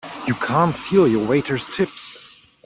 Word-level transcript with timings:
You 0.25 0.33
can't 0.33 0.75
steal 0.75 1.07
your 1.07 1.27
waiters' 1.27 1.69
tips! 1.69 2.17